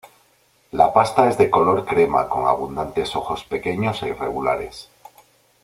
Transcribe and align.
La 0.71 0.91
pasta 0.91 1.29
es 1.29 1.37
de 1.37 1.51
color 1.51 1.85
crema 1.85 2.27
con 2.27 2.47
abundantes 2.47 3.15
ojos 3.15 3.43
pequeños 3.43 4.01
e 4.01 4.07
irregulares. 4.07 4.89